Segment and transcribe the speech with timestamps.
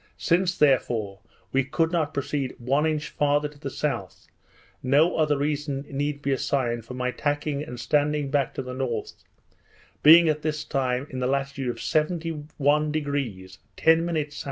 [0.17, 1.19] Since, therefore,
[1.51, 4.25] we could not proceed one inch farther to the south,
[4.81, 9.13] no other reason need be assigned for my tacking and standing back to the north;
[10.01, 14.39] being at this time in the latitude of 71° 10' S.